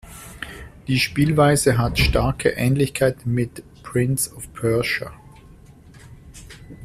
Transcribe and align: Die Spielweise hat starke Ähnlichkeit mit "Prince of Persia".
Die 0.87 0.99
Spielweise 0.99 1.77
hat 1.77 1.99
starke 1.99 2.49
Ähnlichkeit 2.53 3.23
mit 3.27 3.61
"Prince 3.83 4.33
of 4.35 4.51
Persia". 4.51 5.13